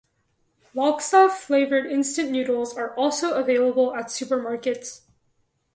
Laksa 0.73 1.29
flavoured 1.29 1.85
instant 1.85 2.31
noodles 2.31 2.75
are 2.75 2.91
also 2.95 3.35
available 3.35 3.95
at 3.95 4.07
supermarkets. 4.07 5.01